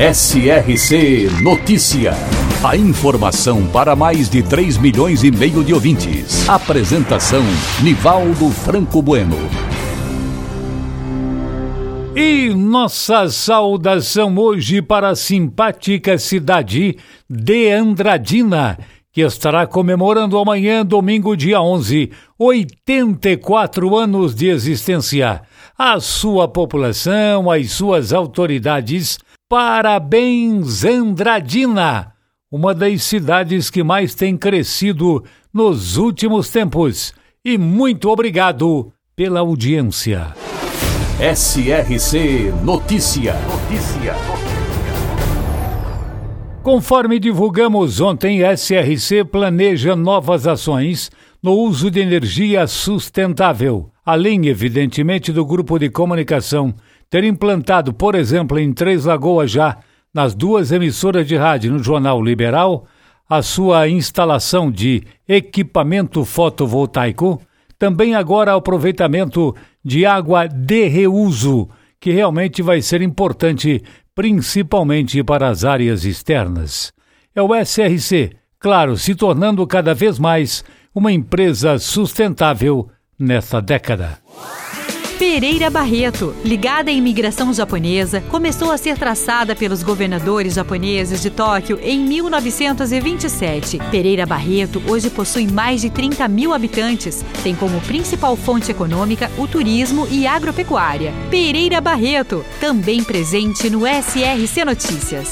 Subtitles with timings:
[0.00, 2.14] SRC Notícia.
[2.64, 6.48] A informação para mais de 3 milhões e meio de ouvintes.
[6.48, 7.42] Apresentação
[7.82, 9.36] Nivaldo Franco Bueno.
[12.16, 16.96] E nossa saudação hoje para a simpática cidade
[17.28, 18.78] de Andradina
[19.12, 25.42] que estará comemorando amanhã, domingo, dia 11, 84 anos de existência.
[25.76, 29.18] A sua população, as suas autoridades,
[29.50, 32.12] parabéns, Andradina!
[32.52, 37.12] Uma das cidades que mais tem crescido nos últimos tempos.
[37.44, 40.34] E muito obrigado pela audiência.
[41.18, 43.34] SRC Notícia.
[43.34, 44.14] Notícia.
[46.62, 51.10] Conforme divulgamos ontem, a SRC planeja novas ações
[51.42, 56.72] no uso de energia sustentável, além, evidentemente, do grupo de comunicação
[57.10, 59.78] ter implantado, por exemplo, em Três Lagoas já,
[60.14, 62.86] nas duas emissoras de rádio no Jornal Liberal,
[63.28, 67.40] a sua instalação de equipamento fotovoltaico,
[67.78, 73.82] também agora aproveitamento de água de reuso, que realmente vai ser importante
[74.14, 76.92] principalmente para as áreas externas.
[77.34, 82.88] É o SRC, claro, se tornando cada vez mais uma empresa sustentável
[83.18, 84.18] nesta década.
[85.20, 91.78] Pereira Barreto, ligada à imigração japonesa, começou a ser traçada pelos governadores japoneses de Tóquio
[91.82, 93.78] em 1927.
[93.90, 99.46] Pereira Barreto hoje possui mais de 30 mil habitantes, tem como principal fonte econômica o
[99.46, 101.12] turismo e agropecuária.
[101.30, 105.30] Pereira Barreto, também presente no SRC Notícias.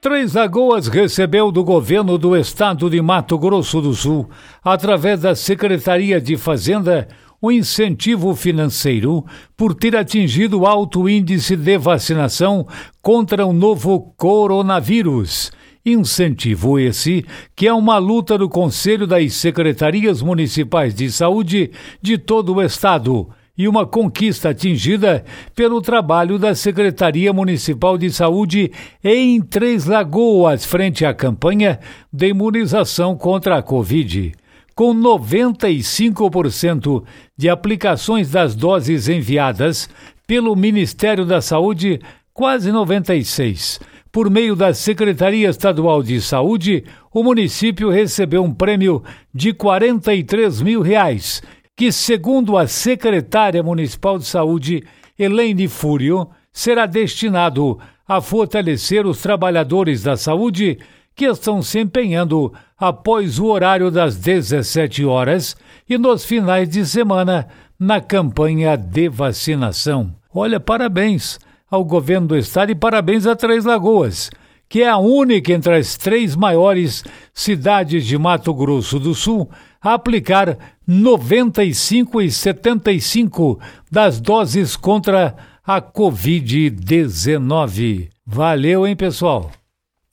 [0.00, 4.28] Três Lagoas recebeu do governo do estado de Mato Grosso do Sul,
[4.62, 7.08] através da Secretaria de Fazenda,
[7.44, 9.22] o incentivo financeiro
[9.54, 12.66] por ter atingido alto índice de vacinação
[13.02, 15.52] contra o novo coronavírus.
[15.84, 17.22] Incentivo esse
[17.54, 23.28] que é uma luta do Conselho das Secretarias Municipais de Saúde de todo o Estado
[23.58, 25.22] e uma conquista atingida
[25.54, 28.72] pelo trabalho da Secretaria Municipal de Saúde
[29.04, 31.78] em Três Lagoas, frente à campanha
[32.10, 34.32] de imunização contra a Covid
[34.74, 37.04] com 95%
[37.36, 39.88] de aplicações das doses enviadas
[40.26, 42.00] pelo Ministério da Saúde,
[42.32, 43.80] quase 96.
[44.10, 49.02] Por meio da Secretaria Estadual de Saúde, o município recebeu um prêmio
[49.32, 51.42] de 43 mil reais,
[51.76, 54.84] que, segundo a secretária municipal de saúde,
[55.18, 60.78] Elaine Fúrio, será destinado a fortalecer os trabalhadores da saúde
[61.14, 65.56] que estão se empenhando após o horário das 17 horas
[65.88, 67.46] e nos finais de semana
[67.78, 70.12] na campanha de vacinação.
[70.34, 71.38] Olha, parabéns
[71.70, 74.30] ao governo do estado e parabéns a Três Lagoas,
[74.68, 79.48] que é a única entre as três maiores cidades de Mato Grosso do Sul
[79.80, 83.58] a aplicar 95 e 75
[83.90, 85.34] das doses contra
[85.66, 88.10] a Covid-19.
[88.26, 89.50] Valeu, hein, pessoal?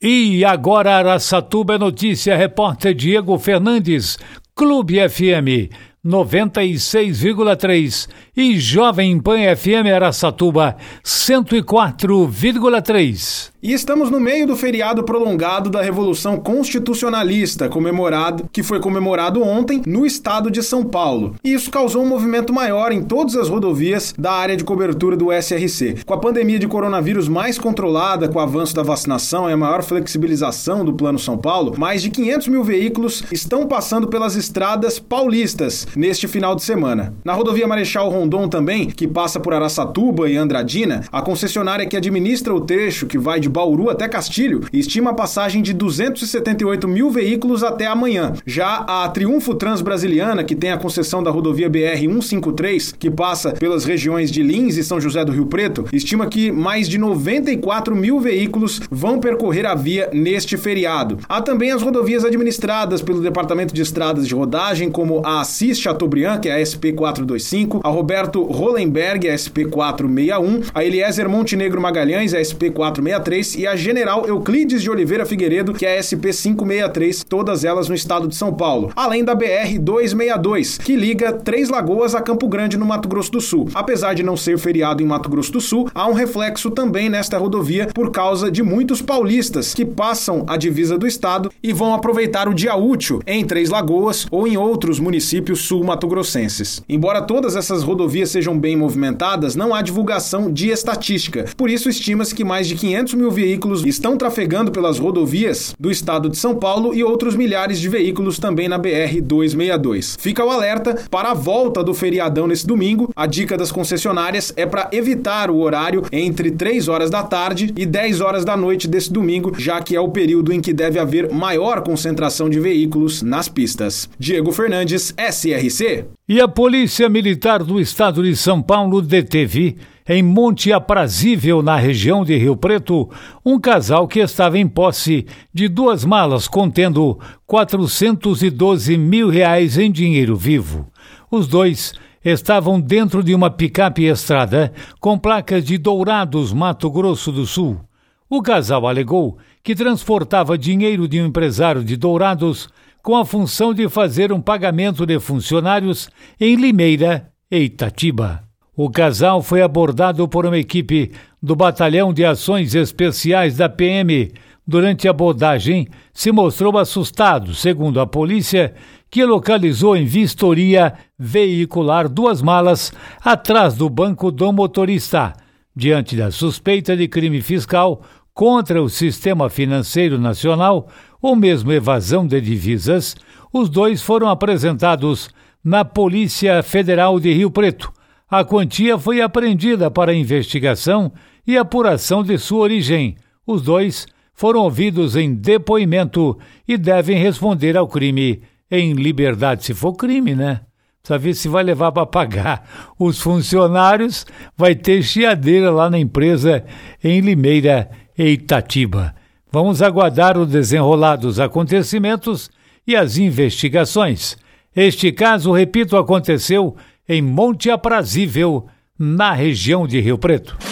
[0.04, 4.18] E agora Araçatuba é notícia, repórter Diego Fernandes,
[4.52, 5.70] Clube FM
[6.04, 13.52] 96,3 e Jovem Pan FM Araçatuba 104,3.
[13.62, 19.82] E estamos no meio do feriado prolongado da Revolução Constitucionalista, comemorado, que foi comemorado ontem
[19.86, 21.36] no estado de São Paulo.
[21.44, 25.30] E isso causou um movimento maior em todas as rodovias da área de cobertura do
[25.30, 26.02] SRC.
[26.04, 29.84] Com a pandemia de coronavírus mais controlada, com o avanço da vacinação e a maior
[29.84, 35.86] flexibilização do Plano São Paulo, mais de 500 mil veículos estão passando pelas estradas paulistas
[35.94, 37.14] neste final de semana.
[37.24, 42.54] Na rodovia Marechal Rondon também, que passa por Araçatuba e Andradina, a concessionária que administra
[42.54, 47.62] o trecho que vai de Bauru até Castilho estima a passagem de 278 mil veículos
[47.62, 48.32] até amanhã.
[48.46, 54.30] Já a Triunfo Transbrasiliana, que tem a concessão da rodovia BR-153, que passa pelas regiões
[54.30, 58.80] de Lins e São José do Rio Preto, estima que mais de 94 mil veículos
[58.90, 61.18] vão percorrer a via neste feriado.
[61.28, 66.40] Há também as rodovias administradas pelo Departamento de Estradas de Rodagem, como a Assis Chateaubriand,
[66.40, 73.66] que é a SP425, a Roberto Roberto Hollenberg, SP461, a Eliezer Montenegro Magalhães, SP463 e
[73.66, 78.52] a General Euclides de Oliveira Figueiredo, que é SP563, todas elas no estado de São
[78.52, 78.92] Paulo.
[78.94, 83.70] Além da BR-262, que liga Três Lagoas a Campo Grande, no Mato Grosso do Sul.
[83.72, 87.38] Apesar de não ser feriado em Mato Grosso do Sul, há um reflexo também nesta
[87.38, 92.46] rodovia por causa de muitos paulistas que passam a divisa do estado e vão aproveitar
[92.46, 96.82] o dia útil em Três Lagoas ou em outros municípios sul-mato-grossenses.
[96.86, 101.46] Embora todas essas rodovias sejam bem movimentadas, não há divulgação de estatística.
[101.56, 106.28] Por isso, estima-se que mais de 500 mil veículos estão trafegando pelas rodovias do estado
[106.28, 110.16] de São Paulo e outros milhares de veículos também na BR-262.
[110.18, 113.10] Fica o alerta para a volta do feriadão nesse domingo.
[113.14, 117.86] A dica das concessionárias é para evitar o horário entre 3 horas da tarde e
[117.86, 121.32] 10 horas da noite desse domingo, já que é o período em que deve haver
[121.32, 124.08] maior concentração de veículos nas pistas.
[124.18, 126.04] Diego Fernandes, SRC.
[126.32, 129.76] E a Polícia Militar do Estado de São Paulo deteve,
[130.08, 133.10] em Monte Aprazível, na região de Rio Preto,
[133.44, 140.34] um casal que estava em posse de duas malas contendo 412 mil reais em dinheiro
[140.34, 140.86] vivo.
[141.30, 141.92] Os dois
[142.24, 147.78] estavam dentro de uma picape estrada com placas de Dourados, Mato Grosso do Sul.
[148.26, 152.70] O casal alegou que transportava dinheiro de um empresário de Dourados
[153.02, 156.08] com a função de fazer um pagamento de funcionários
[156.40, 158.44] em Limeira e Itatiba.
[158.74, 161.12] O casal foi abordado por uma equipe
[161.42, 164.32] do Batalhão de Ações Especiais da PM.
[164.66, 168.72] Durante a abordagem, se mostrou assustado, segundo a polícia,
[169.10, 175.34] que localizou em vistoria veicular duas malas atrás do banco do motorista.
[175.74, 178.02] Diante da suspeita de crime fiscal
[178.34, 180.88] contra o sistema financeiro nacional,
[181.20, 183.14] ou mesmo evasão de divisas,
[183.52, 185.30] os dois foram apresentados
[185.62, 187.92] na Polícia Federal de Rio Preto.
[188.28, 191.12] A quantia foi apreendida para investigação
[191.46, 193.16] e apuração de sua origem.
[193.46, 199.92] Os dois foram ouvidos em depoimento e devem responder ao crime em liberdade, se for
[199.92, 200.62] crime, né?
[201.02, 204.24] Precisa ver se vai levar para pagar os funcionários,
[204.56, 206.64] vai ter chiadeira lá na empresa
[207.02, 209.14] em Limeira e Itatiba.
[209.50, 212.50] Vamos aguardar o desenrolar dos acontecimentos
[212.86, 214.36] e as investigações.
[214.74, 216.74] Este caso, repito, aconteceu
[217.08, 218.66] em Monte Aprazível,
[218.98, 220.71] na região de Rio Preto.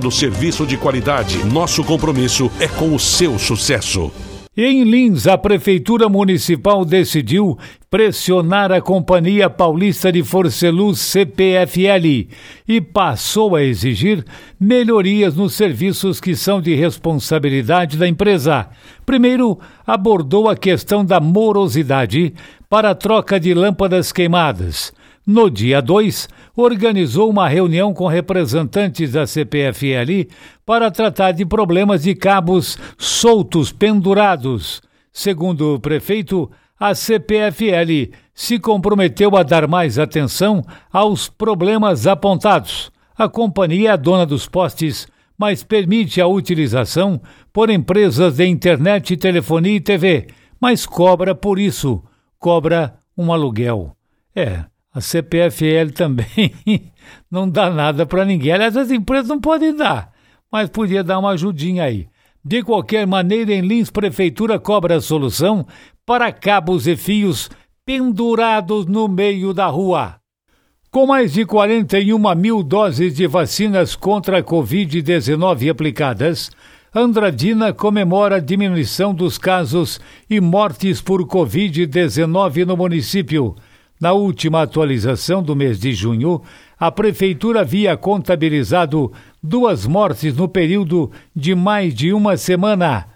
[0.00, 1.44] oferecendo serviço de qualidade.
[1.44, 4.10] Nosso compromisso é com o seu sucesso.
[4.56, 7.56] Em Lins, a Prefeitura Municipal decidiu
[7.88, 12.28] pressionar a Companhia Paulista de Forceluz CPFL
[12.66, 14.24] e passou a exigir
[14.58, 18.68] melhorias nos serviços que são de responsabilidade da empresa.
[19.06, 22.34] Primeiro, abordou a questão da morosidade
[22.68, 24.92] para a troca de lâmpadas queimadas.
[25.26, 30.28] No dia 2, organizou uma reunião com representantes da CPFL
[30.64, 34.80] para tratar de problemas de cabos soltos pendurados.
[35.12, 42.90] Segundo o prefeito, a CPFL se comprometeu a dar mais atenção aos problemas apontados.
[43.14, 47.20] A companhia é dona dos postes, mas permite a utilização
[47.52, 52.02] por empresas de internet, telefonia e TV, mas cobra por isso,
[52.38, 53.94] cobra um aluguel.
[54.34, 56.52] É, a CPFL também
[57.30, 58.52] não dá nada para ninguém.
[58.52, 60.12] Aliás, as empresas não podem dar,
[60.50, 62.08] mas podia dar uma ajudinha aí.
[62.44, 65.66] De qualquer maneira, em Lins, Prefeitura cobra a solução
[66.06, 67.50] para cabos e fios
[67.84, 70.16] pendurados no meio da rua.
[70.90, 76.50] Com mais de 41 mil doses de vacinas contra a Covid-19 aplicadas,
[76.92, 83.54] Andradina comemora a diminuição dos casos e mortes por Covid-19 no município.
[84.00, 86.40] Na última atualização do mês de junho,
[86.78, 93.06] a Prefeitura havia contabilizado duas mortes no período de mais de uma semana.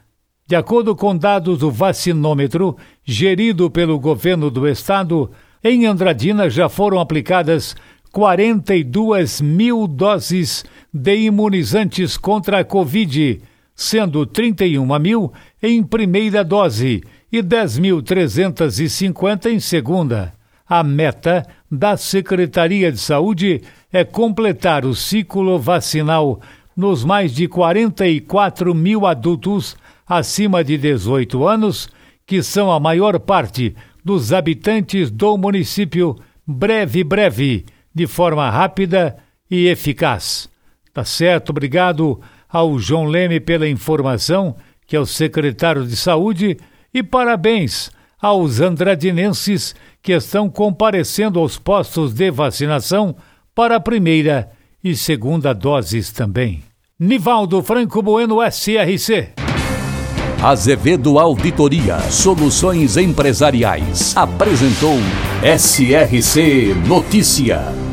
[0.47, 5.31] De acordo com dados do vacinômetro, gerido pelo governo do estado,
[5.63, 7.75] em Andradina já foram aplicadas
[8.13, 13.41] 42 mil doses de imunizantes contra a Covid,
[13.75, 20.44] sendo 31 mil em primeira dose e 10.350 em segunda.
[20.77, 23.63] A meta da Secretaria de Saúde
[23.93, 26.41] é completar o ciclo vacinal
[26.77, 31.89] nos mais de 44 mil adultos acima de 18 anos,
[32.27, 39.17] que são a maior parte dos habitantes do município, breve, breve, de forma rápida
[39.49, 40.51] e eficaz.
[40.93, 44.57] Tá certo, obrigado ao João Leme pela informação,
[44.89, 46.59] que é o secretário de Saúde,
[46.93, 47.93] e parabéns
[48.25, 53.15] aos andradinenses que estão comparecendo aos postos de vacinação
[53.55, 54.51] para a primeira
[54.83, 56.63] e segunda doses também.
[56.99, 59.35] Nivaldo Franco Bueno, SRC.
[60.43, 64.97] Azevedo Auditoria Soluções Empresariais apresentou
[65.43, 67.84] SRC Notícia.